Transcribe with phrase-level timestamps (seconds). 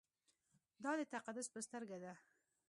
[0.83, 2.13] دا د تقدس په سترګه ده.